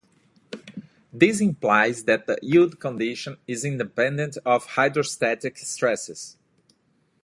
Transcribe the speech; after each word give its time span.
This 1.13 1.39
implies 1.41 2.05
that 2.05 2.25
the 2.25 2.39
yield 2.41 2.79
condition 2.79 3.37
is 3.45 3.63
independent 3.63 4.35
of 4.43 4.65
hydrostatic 4.65 5.59
stresses. 5.59 6.37